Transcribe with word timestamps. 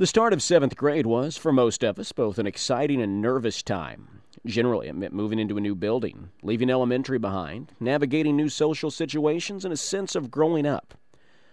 The 0.00 0.06
start 0.06 0.32
of 0.32 0.42
seventh 0.42 0.76
grade 0.78 1.04
was, 1.04 1.36
for 1.36 1.52
most 1.52 1.84
of 1.84 1.98
us, 1.98 2.10
both 2.10 2.38
an 2.38 2.46
exciting 2.46 3.02
and 3.02 3.20
nervous 3.20 3.62
time. 3.62 4.22
Generally, 4.46 4.88
it 4.88 4.94
meant 4.94 5.12
moving 5.12 5.38
into 5.38 5.58
a 5.58 5.60
new 5.60 5.74
building, 5.74 6.30
leaving 6.42 6.70
elementary 6.70 7.18
behind, 7.18 7.72
navigating 7.78 8.34
new 8.34 8.48
social 8.48 8.90
situations, 8.90 9.62
and 9.62 9.74
a 9.74 9.76
sense 9.76 10.14
of 10.14 10.30
growing 10.30 10.64
up. 10.64 10.94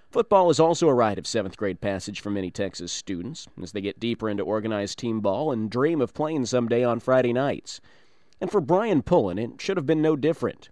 Football 0.09 0.49
is 0.49 0.61
also 0.61 0.87
a 0.87 0.93
rite 0.93 1.19
of 1.19 1.27
seventh 1.27 1.57
grade 1.57 1.81
passage 1.81 2.21
for 2.21 2.29
many 2.29 2.49
Texas 2.49 2.93
students 2.93 3.49
as 3.61 3.73
they 3.73 3.81
get 3.81 3.99
deeper 3.99 4.29
into 4.29 4.43
organized 4.43 4.97
team 4.97 5.19
ball 5.19 5.51
and 5.51 5.69
dream 5.69 5.99
of 5.99 6.13
playing 6.13 6.45
someday 6.45 6.85
on 6.85 7.01
Friday 7.01 7.33
nights. 7.33 7.81
And 8.39 8.49
for 8.49 8.61
Brian 8.61 9.01
Pullen, 9.01 9.37
it 9.37 9.59
should 9.59 9.75
have 9.75 9.85
been 9.85 10.01
no 10.01 10.15
different. 10.15 10.69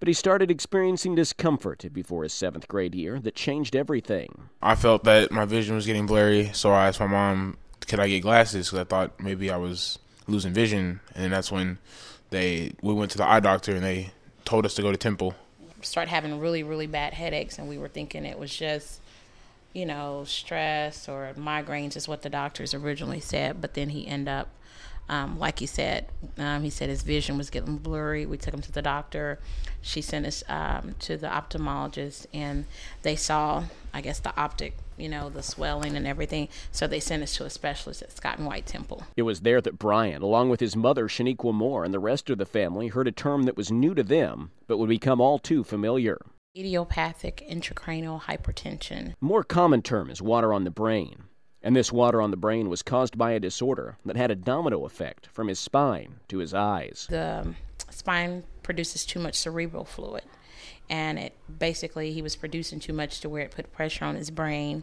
But 0.00 0.08
he 0.08 0.14
started 0.14 0.50
experiencing 0.50 1.14
discomfort 1.14 1.84
before 1.92 2.22
his 2.22 2.32
seventh 2.32 2.66
grade 2.68 2.94
year 2.94 3.20
that 3.20 3.34
changed 3.34 3.76
everything. 3.76 4.48
I 4.62 4.74
felt 4.74 5.04
that 5.04 5.30
my 5.30 5.44
vision 5.44 5.74
was 5.76 5.86
getting 5.86 6.06
blurry, 6.06 6.50
so 6.52 6.72
I 6.72 6.88
asked 6.88 7.00
my 7.00 7.06
mom, 7.06 7.58
could 7.86 8.00
I 8.00 8.08
get 8.08 8.20
glasses? 8.20 8.68
Because 8.68 8.80
I 8.80 8.84
thought 8.84 9.20
maybe 9.20 9.50
I 9.50 9.58
was 9.58 9.98
losing 10.26 10.52
vision. 10.52 11.00
And 11.14 11.32
that's 11.32 11.52
when 11.52 11.78
they 12.30 12.72
we 12.82 12.94
went 12.94 13.10
to 13.12 13.18
the 13.18 13.28
eye 13.28 13.40
doctor 13.40 13.74
and 13.74 13.84
they 13.84 14.10
told 14.44 14.64
us 14.64 14.74
to 14.74 14.82
go 14.82 14.90
to 14.90 14.96
Temple 14.96 15.34
start 15.82 16.08
having 16.08 16.38
really 16.38 16.62
really 16.62 16.86
bad 16.86 17.14
headaches 17.14 17.58
and 17.58 17.68
we 17.68 17.78
were 17.78 17.88
thinking 17.88 18.24
it 18.24 18.38
was 18.38 18.54
just 18.54 19.00
you 19.72 19.86
know 19.86 20.24
stress 20.26 21.08
or 21.08 21.32
migraines 21.36 21.96
is 21.96 22.08
what 22.08 22.22
the 22.22 22.30
doctors 22.30 22.74
originally 22.74 23.20
said 23.20 23.60
but 23.60 23.74
then 23.74 23.90
he 23.90 24.06
ended 24.06 24.28
up 24.28 24.48
um, 25.10 25.38
like 25.38 25.58
he 25.58 25.66
said 25.66 26.06
um, 26.38 26.62
he 26.62 26.70
said 26.70 26.88
his 26.88 27.02
vision 27.02 27.36
was 27.36 27.50
getting 27.50 27.76
blurry 27.76 28.24
we 28.24 28.38
took 28.38 28.54
him 28.54 28.62
to 28.62 28.72
the 28.72 28.82
doctor 28.82 29.38
she 29.82 30.00
sent 30.00 30.24
us 30.24 30.42
um, 30.48 30.94
to 30.98 31.18
the 31.18 31.26
ophthalmologist 31.26 32.26
and 32.32 32.64
they 33.02 33.16
saw 33.16 33.64
i 33.92 34.00
guess 34.00 34.20
the 34.20 34.34
optic 34.40 34.74
you 35.00 35.08
know, 35.08 35.30
the 35.30 35.42
swelling 35.42 35.96
and 35.96 36.06
everything. 36.06 36.48
So 36.70 36.86
they 36.86 37.00
sent 37.00 37.22
us 37.22 37.34
to 37.36 37.44
a 37.44 37.50
specialist 37.50 38.02
at 38.02 38.16
Scott 38.16 38.38
and 38.38 38.46
White 38.46 38.66
Temple. 38.66 39.04
It 39.16 39.22
was 39.22 39.40
there 39.40 39.60
that 39.60 39.78
Brian, 39.78 40.22
along 40.22 40.50
with 40.50 40.60
his 40.60 40.76
mother, 40.76 41.08
Shaniqua 41.08 41.54
Moore, 41.54 41.84
and 41.84 41.94
the 41.94 41.98
rest 41.98 42.30
of 42.30 42.38
the 42.38 42.46
family, 42.46 42.88
heard 42.88 43.08
a 43.08 43.12
term 43.12 43.44
that 43.44 43.56
was 43.56 43.72
new 43.72 43.94
to 43.94 44.02
them, 44.02 44.50
but 44.66 44.78
would 44.78 44.88
become 44.88 45.20
all 45.20 45.38
too 45.38 45.64
familiar. 45.64 46.18
Idiopathic 46.56 47.44
intracranial 47.48 48.22
hypertension. 48.22 49.14
More 49.20 49.44
common 49.44 49.82
term 49.82 50.10
is 50.10 50.20
water 50.20 50.52
on 50.52 50.64
the 50.64 50.70
brain. 50.70 51.24
And 51.62 51.76
this 51.76 51.92
water 51.92 52.22
on 52.22 52.30
the 52.30 52.36
brain 52.36 52.68
was 52.68 52.82
caused 52.82 53.18
by 53.18 53.32
a 53.32 53.40
disorder 53.40 53.96
that 54.04 54.16
had 54.16 54.30
a 54.30 54.36
domino 54.36 54.84
effect 54.84 55.26
from 55.26 55.48
his 55.48 55.58
spine 55.58 56.20
to 56.28 56.38
his 56.38 56.54
eyes. 56.54 57.06
The 57.10 57.54
spine 57.90 58.44
produces 58.62 59.04
too 59.04 59.20
much 59.20 59.34
cerebral 59.34 59.84
fluid 59.84 60.24
and 60.90 61.18
it 61.18 61.34
basically 61.58 62.12
he 62.12 62.20
was 62.20 62.36
producing 62.36 62.80
too 62.80 62.92
much 62.92 63.20
to 63.20 63.28
where 63.28 63.44
it 63.44 63.52
put 63.52 63.72
pressure 63.72 64.04
on 64.04 64.16
his 64.16 64.30
brain 64.30 64.82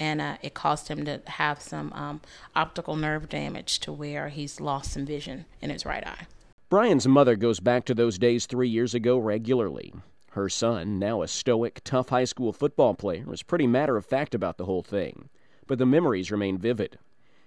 and 0.00 0.20
uh, 0.20 0.36
it 0.42 0.54
caused 0.54 0.86
him 0.86 1.04
to 1.04 1.20
have 1.26 1.60
some 1.60 1.92
um, 1.92 2.20
optical 2.54 2.94
nerve 2.94 3.28
damage 3.28 3.80
to 3.80 3.92
where 3.92 4.28
he's 4.28 4.60
lost 4.60 4.92
some 4.92 5.04
vision 5.04 5.44
in 5.60 5.70
his 5.70 5.84
right 5.84 6.06
eye. 6.06 6.26
Brian's 6.70 7.08
mother 7.08 7.34
goes 7.34 7.58
back 7.58 7.84
to 7.86 7.94
those 7.94 8.16
days 8.16 8.46
three 8.46 8.68
years 8.68 8.94
ago 8.94 9.18
regularly. 9.18 9.92
Her 10.32 10.48
son, 10.48 11.00
now 11.00 11.22
a 11.22 11.26
stoic, 11.26 11.80
tough 11.82 12.10
high 12.10 12.26
school 12.26 12.52
football 12.52 12.94
player, 12.94 13.24
is 13.32 13.42
pretty 13.42 13.66
matter 13.66 13.96
of 13.96 14.06
fact 14.06 14.36
about 14.36 14.56
the 14.56 14.66
whole 14.66 14.84
thing, 14.84 15.30
but 15.68 15.78
the 15.78 15.86
memories 15.86 16.32
remain 16.32 16.58
vivid. 16.58 16.98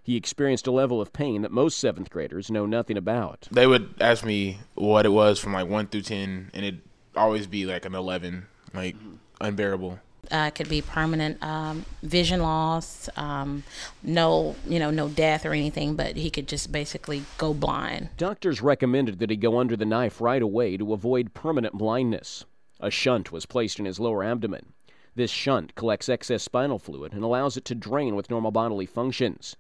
He 0.04 0.16
experienced 0.16 0.66
a 0.66 0.72
level 0.72 1.02
of 1.02 1.14
pain 1.14 1.42
that 1.42 1.52
most 1.52 1.78
seventh 1.78 2.10
graders 2.10 2.50
know 2.50 2.66
nothing 2.66 2.98
about. 2.98 3.48
They 3.52 3.68
would 3.68 3.94
ask 4.00 4.26
me 4.26 4.60
what 4.74 5.06
it 5.06 5.10
was 5.10 5.40
from 5.40 5.54
like 5.54 5.68
1 5.68 5.88
through 5.88 6.02
10, 6.04 6.52
and 6.54 6.66
it'd 6.66 6.82
always 7.16 7.46
be 7.46 7.66
like 7.66 7.86
an 7.86 7.94
11, 7.94 8.48
like 8.74 8.96
unbearable. 9.40 10.00
Uh, 10.32 10.46
it 10.48 10.56
could 10.56 10.70
be 10.70 10.82
permanent 10.82 11.42
um, 11.44 11.86
vision 12.04 12.42
loss, 12.42 13.10
um, 13.18 13.64
no, 14.02 14.56
you 14.66 14.80
know, 14.80 14.90
no 14.90 15.10
death 15.10 15.46
or 15.46 15.52
anything, 15.52 15.96
but 15.96 16.16
he 16.16 16.30
could 16.30 16.48
just 16.48 16.72
basically 16.72 17.24
go 17.38 17.54
blind. 17.54 18.10
Doctors 18.18 18.62
recommended 18.62 19.20
that 19.20 19.30
he 19.30 19.36
go 19.36 19.60
under 19.60 19.76
the 19.76 19.86
knife 19.86 20.22
right 20.22 20.42
away 20.42 20.78
to 20.78 20.94
avoid 20.94 21.34
permanent 21.34 21.78
blindness. 21.78 22.46
A 22.80 22.90
shunt 22.90 23.32
was 23.32 23.46
placed 23.46 23.78
in 23.78 23.86
his 23.86 24.00
lower 24.00 24.24
abdomen. 24.24 24.74
This 25.16 25.32
shunt 25.32 25.76
collects 25.76 26.08
excess 26.08 26.44
spinal 26.44 26.80
fluid 26.80 27.14
and 27.14 27.24
allows 27.24 27.58
it 27.58 27.66
to 27.66 27.76
drain 27.76 28.16
with 28.16 28.30
normal 28.30 28.52
bodily 28.52 28.86
functions. 28.86 29.56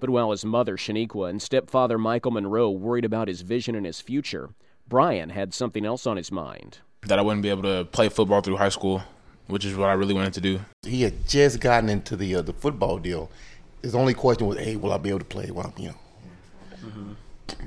But 0.00 0.10
while 0.10 0.30
his 0.30 0.44
mother, 0.44 0.76
Shaniqua, 0.76 1.30
and 1.30 1.40
stepfather, 1.40 1.98
Michael 1.98 2.32
Monroe, 2.32 2.70
worried 2.70 3.04
about 3.04 3.28
his 3.28 3.42
vision 3.42 3.74
and 3.74 3.86
his 3.86 4.00
future, 4.00 4.50
Brian 4.88 5.30
had 5.30 5.54
something 5.54 5.84
else 5.84 6.06
on 6.06 6.16
his 6.16 6.32
mind 6.32 6.78
that 7.02 7.18
I 7.18 7.22
wouldn't 7.22 7.42
be 7.42 7.48
able 7.48 7.62
to 7.62 7.84
play 7.84 8.08
football 8.08 8.40
through 8.40 8.56
high 8.56 8.68
school, 8.68 9.02
which 9.46 9.64
is 9.64 9.76
what 9.76 9.88
I 9.88 9.92
really 9.92 10.14
wanted 10.14 10.34
to 10.34 10.40
do. 10.40 10.60
He 10.82 11.02
had 11.02 11.28
just 11.28 11.60
gotten 11.60 11.88
into 11.88 12.16
the 12.16 12.36
uh, 12.36 12.42
the 12.42 12.52
football 12.52 12.98
deal. 12.98 13.30
His 13.82 13.94
only 13.94 14.14
question 14.14 14.46
was, 14.46 14.58
"Hey, 14.58 14.76
will 14.76 14.92
I 14.92 14.98
be 14.98 15.10
able 15.10 15.20
to 15.20 15.24
play?" 15.24 15.50
Well, 15.50 15.72
you 15.76 15.88
know. 15.88 15.94
Mm-hmm. 16.84 17.12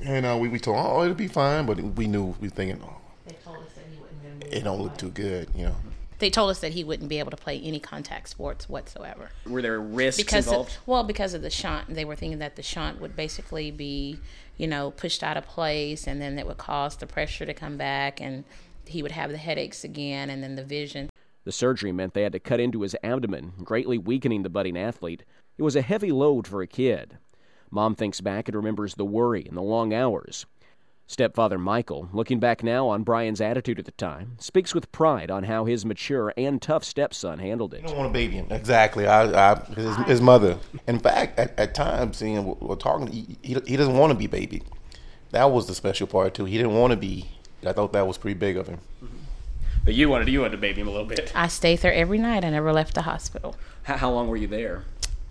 And 0.04 0.26
uh, 0.26 0.38
we 0.40 0.50
we 0.50 0.60
told, 0.60 0.78
"Oh, 0.80 1.04
it'll 1.04 1.16
be 1.16 1.28
fine," 1.28 1.66
but 1.66 1.80
we 1.80 2.08
knew 2.08 2.36
we 2.42 2.48
were 2.48 2.54
thinking, 2.54 2.82
"Oh, 2.84 2.98
they 3.26 3.34
told 3.36 3.58
us 3.58 3.74
that 3.76 3.86
he 3.90 4.00
wouldn't. 4.00 4.54
It 4.54 4.64
don't 4.64 4.82
look 4.82 4.98
too 4.98 5.10
good," 5.10 5.50
you 5.56 5.66
know. 5.66 5.76
They 6.22 6.30
told 6.30 6.52
us 6.52 6.60
that 6.60 6.74
he 6.74 6.84
wouldn't 6.84 7.10
be 7.10 7.18
able 7.18 7.32
to 7.32 7.38
play 7.38 7.60
any 7.60 7.80
contact 7.80 8.30
sports 8.30 8.70
whatsoever. 8.70 9.32
Were 9.48 9.64
there 9.64 9.82
risks 9.82 10.22
because 10.22 10.46
involved? 10.46 10.70
Of, 10.70 10.88
well, 10.88 11.04
because 11.04 11.34
of 11.34 11.42
the 11.42 11.50
shunt, 11.50 11.94
they 11.94 12.06
were 12.06 12.16
thinking 12.16 12.38
that 12.38 12.56
the 12.56 12.62
shunt 12.62 13.02
would 13.02 13.16
basically 13.16 13.72
be, 13.72 14.20
you 14.56 14.68
know, 14.68 14.92
pushed 14.92 15.24
out 15.24 15.36
of 15.36 15.48
place, 15.48 16.08
and 16.08 16.22
then 16.22 16.36
that 16.36 16.46
would 16.46 16.60
cause 16.60 16.96
the 16.96 17.08
pressure 17.08 17.48
to 17.48 17.56
come 17.56 17.76
back, 17.76 18.22
and 18.22 18.44
he 18.86 19.02
would 19.02 19.14
have 19.14 19.32
the 19.32 19.38
headaches 19.38 19.84
again 19.84 20.30
and 20.30 20.44
then 20.44 20.54
the 20.54 20.64
vision. 20.64 21.10
The 21.44 21.52
surgery 21.52 21.92
meant 21.92 22.14
they 22.14 22.22
had 22.22 22.34
to 22.34 22.40
cut 22.40 22.60
into 22.60 22.84
his 22.84 22.96
abdomen, 23.04 23.54
greatly 23.64 23.98
weakening 23.98 24.44
the 24.44 24.50
budding 24.50 24.78
athlete. 24.78 25.24
It 25.58 25.64
was 25.64 25.76
a 25.76 25.82
heavy 25.82 26.12
load 26.12 26.48
for 26.48 26.62
a 26.62 26.68
kid. 26.68 27.18
Mom 27.72 27.96
thinks 27.96 28.22
back 28.22 28.48
and 28.48 28.56
remembers 28.56 28.94
the 28.94 29.06
worry 29.06 29.44
and 29.48 29.58
the 29.58 29.62
long 29.62 29.92
hours. 29.92 30.46
Stepfather 31.08 31.58
Michael, 31.58 32.10
looking 32.14 32.40
back 32.40 32.64
now 32.64 32.88
on 32.88 33.04
Brian's 33.04 33.42
attitude 33.42 33.80
at 33.80 33.86
the 33.86 33.92
time, 33.92 34.38
speaks 34.40 34.74
with 34.74 34.92
pride 34.92 35.30
on 35.30 35.44
how 35.44 35.66
his 35.66 35.86
mature 35.86 36.34
and 36.38 36.62
tough 36.62 36.86
stepson 36.86 37.40
handled 37.40 37.74
it. 37.74 37.82
You 37.82 37.88
don't 37.90 37.98
want 37.98 38.10
a 38.10 38.14
baby 38.14 38.36
him. 38.36 38.48
Exactly. 38.50 39.08
I, 39.08 39.52
I 39.52 39.60
his, 39.76 39.96
his, 40.08 40.22
mother. 40.22 40.58
In 40.88 41.00
fact, 41.00 41.38
at, 41.38 41.60
at 41.60 41.76
times, 41.76 42.22
you 42.22 42.36
know, 42.36 42.58
we're 42.62 42.76
talking, 42.76 43.08
he, 43.08 43.38
he, 43.42 43.58
he 43.68 43.76
doesn't 43.76 43.98
want 43.98 44.12
to 44.12 44.18
be 44.18 44.28
baby. 44.28 44.64
That 45.32 45.52
was 45.52 45.68
the 45.68 45.76
special 45.76 46.08
part, 46.08 46.34
too. 46.34 46.46
He 46.46 46.58
didn't 46.58 46.76
want 46.76 46.92
to 46.92 46.98
be 46.98 47.28
I 47.66 47.74
thought 47.74 47.94
that 47.94 48.08
was 48.08 48.18
pretty 48.18 48.40
big 48.40 48.58
of 48.58 48.68
him. 48.68 48.80
Mm-hmm. 49.04 49.18
But 49.86 49.94
you 49.94 50.10
wanted 50.10 50.28
you 50.30 50.42
wanted 50.42 50.52
to 50.52 50.58
baby 50.58 50.82
him 50.82 50.88
a 50.88 50.92
little 50.92 51.08
bit. 51.08 51.32
I 51.36 51.48
stayed 51.48 51.80
there 51.80 51.94
every 51.94 52.18
night. 52.18 52.44
I 52.44 52.50
never 52.50 52.72
left 52.72 52.94
the 52.94 53.04
hospital. 53.04 53.56
How, 53.84 53.98
how 53.98 54.12
long 54.12 54.28
were 54.28 54.38
you 54.38 54.48
there? 54.48 54.84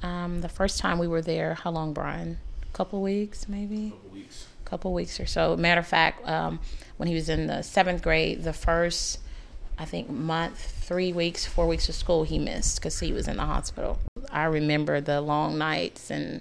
Um, 0.02 0.40
the 0.40 0.48
first 0.48 0.78
time 0.78 0.98
we 0.98 1.06
were 1.06 1.22
there, 1.22 1.54
how 1.54 1.70
long, 1.70 1.92
Brian? 1.92 2.38
A 2.62 2.76
couple 2.76 3.02
weeks, 3.02 3.48
maybe. 3.48 3.90
Couple 3.90 4.10
weeks. 4.10 4.46
Couple 4.70 4.92
weeks 4.92 5.18
or 5.18 5.26
so. 5.26 5.56
Matter 5.56 5.80
of 5.80 5.86
fact, 5.86 6.26
um, 6.28 6.60
when 6.96 7.08
he 7.08 7.14
was 7.14 7.28
in 7.28 7.48
the 7.48 7.62
seventh 7.62 8.02
grade, 8.02 8.44
the 8.44 8.52
first, 8.52 9.18
I 9.76 9.84
think, 9.84 10.08
month, 10.08 10.60
three 10.60 11.12
weeks, 11.12 11.44
four 11.44 11.66
weeks 11.66 11.88
of 11.88 11.96
school, 11.96 12.22
he 12.22 12.38
missed 12.38 12.76
because 12.76 13.00
he 13.00 13.12
was 13.12 13.26
in 13.26 13.36
the 13.36 13.46
hospital. 13.46 13.98
I 14.30 14.44
remember 14.44 15.00
the 15.00 15.20
long 15.20 15.58
nights 15.58 16.08
and 16.08 16.40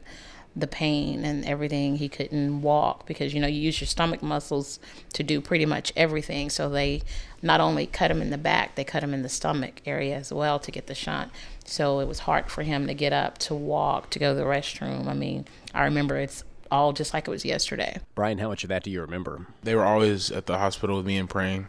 the 0.56 0.68
pain 0.68 1.24
and 1.24 1.46
everything. 1.46 1.96
He 1.98 2.10
couldn't 2.10 2.62
walk 2.62 3.06
because 3.06 3.34
you 3.34 3.40
know 3.40 3.48
you 3.48 3.62
use 3.62 3.80
your 3.82 3.88
stomach 3.88 4.22
muscles 4.22 4.80
to 5.14 5.24
do 5.24 5.42
pretty 5.42 5.66
much 5.66 5.94
everything. 5.96 6.50
So 6.50 6.70
they 6.70 7.02
not 7.42 7.62
only 7.62 7.86
cut 7.86 8.12
him 8.12 8.22
in 8.22 8.30
the 8.30 8.38
back, 8.38 8.76
they 8.76 8.84
cut 8.84 9.04
him 9.04 9.14
in 9.14 9.22
the 9.22 9.30
stomach 9.30 9.82
area 9.86 10.16
as 10.16 10.34
well 10.34 10.60
to 10.60 10.72
get 10.72 10.88
the 10.88 10.96
shunt. 10.96 11.32
So 11.66 12.00
it 12.00 12.08
was 12.08 12.20
hard 12.20 12.50
for 12.50 12.64
him 12.64 12.88
to 12.88 12.94
get 12.94 13.14
up, 13.14 13.38
to 13.40 13.56
walk, 13.56 14.10
to 14.12 14.20
go 14.20 14.34
to 14.34 14.40
the 14.40 14.46
restroom. 14.46 15.08
I 15.08 15.14
mean, 15.14 15.46
I 15.74 15.84
remember 15.86 16.18
it's 16.18 16.44
all 16.72 16.94
just 16.94 17.14
like 17.14 17.28
it 17.28 17.32
was 17.32 17.46
yesterday. 17.46 18.00
Brian, 18.16 18.38
how 18.38 18.50
much 18.50 18.64
of 18.64 18.70
that 18.70 18.84
do 18.84 18.92
you 18.92 19.02
remember? 19.02 19.48
They 19.64 19.76
were 19.76 19.86
always 19.86 20.32
at 20.32 20.46
the 20.46 20.58
hospital 20.58 20.98
with 20.98 21.06
me 21.06 21.18
and 21.18 21.30
praying 21.30 21.68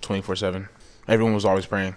24 0.00 0.36
7. 0.36 0.68
Everyone 1.08 1.34
was 1.34 1.44
always 1.44 1.66
praying. 1.66 1.96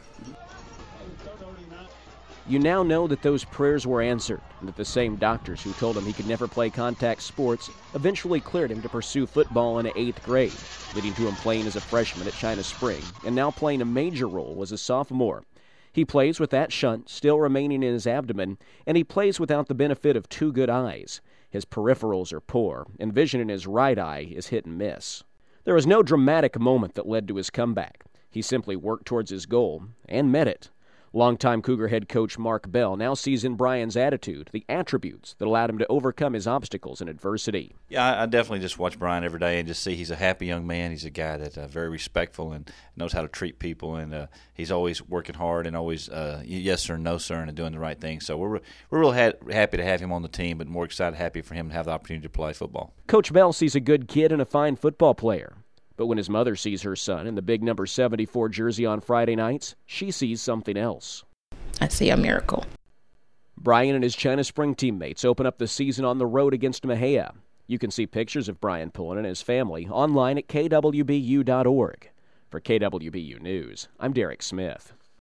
You 2.47 2.59
now 2.59 2.83
know 2.83 3.07
that 3.07 3.23
those 3.23 3.43
prayers 3.43 3.87
were 3.87 4.03
answered, 4.03 4.39
and 4.59 4.69
that 4.69 4.75
the 4.75 4.85
same 4.85 5.15
doctors 5.15 5.63
who 5.63 5.73
told 5.73 5.97
him 5.97 6.05
he 6.05 6.13
could 6.13 6.27
never 6.27 6.47
play 6.47 6.69
contact 6.69 7.23
sports 7.23 7.71
eventually 7.95 8.39
cleared 8.39 8.69
him 8.69 8.83
to 8.83 8.89
pursue 8.89 9.25
football 9.25 9.79
in 9.79 9.91
eighth 9.95 10.23
grade, 10.23 10.53
leading 10.93 11.15
to 11.15 11.27
him 11.27 11.33
playing 11.37 11.65
as 11.65 11.75
a 11.75 11.81
freshman 11.81 12.27
at 12.27 12.35
China 12.35 12.61
Spring, 12.61 13.01
and 13.25 13.35
now 13.35 13.49
playing 13.49 13.81
a 13.81 13.85
major 13.85 14.27
role 14.27 14.59
as 14.61 14.71
a 14.71 14.77
sophomore. 14.77 15.43
He 15.91 16.05
plays 16.05 16.39
with 16.39 16.51
that 16.51 16.71
shunt 16.71 17.09
still 17.09 17.39
remaining 17.39 17.81
in 17.81 17.93
his 17.93 18.05
abdomen, 18.05 18.59
and 18.85 18.95
he 18.95 19.03
plays 19.03 19.39
without 19.39 19.67
the 19.67 19.73
benefit 19.73 20.15
of 20.15 20.29
two 20.29 20.51
good 20.51 20.69
eyes. 20.69 21.21
His 21.49 21.65
peripherals 21.65 22.33
are 22.33 22.41
poor, 22.41 22.87
and 22.99 23.13
vision 23.13 23.39
in 23.41 23.49
his 23.49 23.67
right 23.67 23.97
eye 23.97 24.27
is 24.31 24.47
hit 24.47 24.65
and 24.65 24.77
miss. 24.77 25.23
There 25.63 25.75
was 25.75 25.87
no 25.87 26.03
dramatic 26.03 26.59
moment 26.59 26.95
that 26.95 27.07
led 27.07 27.27
to 27.27 27.35
his 27.35 27.49
comeback. 27.49 28.05
He 28.29 28.41
simply 28.41 28.75
worked 28.75 29.05
towards 29.05 29.31
his 29.31 29.45
goal 29.45 29.83
and 30.07 30.31
met 30.31 30.47
it. 30.47 30.69
Longtime 31.15 31.61
Cougar 31.61 31.87
head 31.87 32.09
coach 32.09 32.37
Mark 32.37 32.69
Bell 32.69 32.97
now 32.97 33.13
sees 33.13 33.45
in 33.45 33.55
Brian's 33.55 33.95
attitude 33.95 34.49
the 34.51 34.65
attributes 34.67 35.33
that 35.39 35.47
allowed 35.47 35.69
him 35.69 35.77
to 35.77 35.87
overcome 35.87 36.33
his 36.33 36.45
obstacles 36.45 36.99
and 36.99 37.09
adversity. 37.09 37.73
Yeah, 37.87 38.23
I, 38.23 38.25
definitely 38.25 38.59
just 38.59 38.77
watch 38.77 38.99
Brian 38.99 39.23
every 39.23 39.39
day 39.39 39.57
and 39.59 39.65
just 39.65 39.81
see 39.81 39.95
he's 39.95 40.11
a 40.11 40.17
happy 40.17 40.45
young 40.45 40.67
man. 40.67 40.91
He's 40.91 41.05
a 41.05 41.09
guy 41.09 41.37
that's 41.37 41.57
uh, 41.57 41.67
very 41.67 41.87
respectful 41.87 42.51
and 42.51 42.69
knows 42.97 43.13
how 43.13 43.21
to 43.21 43.29
treat 43.29 43.59
people, 43.59 43.95
and 43.95 44.13
uh, 44.13 44.27
he's 44.53 44.71
always 44.71 45.01
working 45.01 45.35
hard 45.35 45.67
and 45.67 45.77
always 45.77 46.09
uh, 46.09 46.43
yes 46.43 46.81
sir, 46.81 46.97
no 46.97 47.17
sir, 47.17 47.39
and 47.39 47.55
doing 47.55 47.71
the 47.71 47.79
right 47.79 47.99
thing. 48.01 48.19
So 48.19 48.35
we're 48.35 48.59
we're 48.89 48.99
real 48.99 49.13
ha- 49.13 49.37
happy 49.49 49.77
to 49.77 49.85
have 49.85 50.01
him 50.01 50.11
on 50.11 50.21
the 50.21 50.27
team, 50.27 50.57
but 50.57 50.67
more 50.67 50.83
excited, 50.83 51.15
happy 51.15 51.41
for 51.41 51.53
him 51.53 51.69
to 51.69 51.75
have 51.75 51.85
the 51.85 51.91
opportunity 51.91 52.23
to 52.23 52.29
play 52.29 52.51
football. 52.51 52.93
Coach 53.07 53.31
Bell 53.31 53.53
sees 53.53 53.73
a 53.73 53.79
good 53.79 54.09
kid 54.09 54.33
and 54.33 54.41
a 54.41 54.45
fine 54.45 54.75
football 54.75 55.15
player. 55.15 55.55
But 55.97 56.07
when 56.07 56.17
his 56.17 56.29
mother 56.29 56.55
sees 56.55 56.81
her 56.81 56.95
son 56.95 57.27
in 57.27 57.35
the 57.35 57.41
big 57.41 57.63
number 57.63 57.85
74 57.85 58.49
jersey 58.49 58.85
on 58.85 59.01
Friday 59.01 59.35
nights, 59.35 59.75
she 59.85 60.11
sees 60.11 60.41
something 60.41 60.77
else. 60.77 61.23
I 61.79 61.87
see 61.87 62.09
a 62.09 62.17
miracle. 62.17 62.65
Brian 63.57 63.95
and 63.95 64.03
his 64.03 64.15
China 64.15 64.43
Spring 64.43 64.75
teammates 64.75 65.25
open 65.25 65.45
up 65.45 65.57
the 65.57 65.67
season 65.67 66.05
on 66.05 66.17
the 66.17 66.25
road 66.25 66.53
against 66.53 66.83
Mexia. 66.83 67.33
You 67.67 67.79
can 67.79 67.89
see 67.89 68.05
pictures 68.05 68.47
of 68.47 68.61
Brian 68.61 68.91
Pullen 68.91 69.17
and 69.17 69.25
his 69.25 69.41
family 69.41 69.87
online 69.87 70.37
at 70.37 70.47
kwbu.org. 70.47 72.09
For 72.49 72.61
KWBU 72.61 73.41
News, 73.41 73.87
I'm 73.99 74.13
Derek 74.13 74.43
Smith. 74.43 74.93